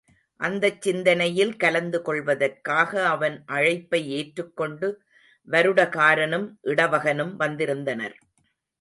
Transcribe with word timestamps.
அந்தச் 0.39 0.81
சிந்தனையில் 0.81 1.51
கலந்து 1.55 2.01
கொள்வதற்காக 2.01 3.07
அவன் 3.07 3.43
அழைப்பை 3.45 4.01
ஏற்றுக்கொண்டு 4.11 4.89
வருடகாரனும் 5.47 6.47
இடவகனும் 6.63 7.35
வந்திருந்தனர். 7.35 8.17